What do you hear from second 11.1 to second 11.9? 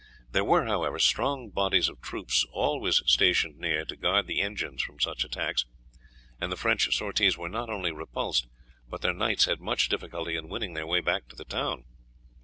to the town.